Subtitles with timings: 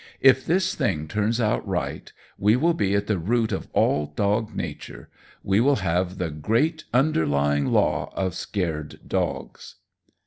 [0.21, 4.55] If this thing turns out right, we will be at the root of all dog
[4.55, 5.11] nature.
[5.43, 9.75] We will have the great underlying law of scared dogs."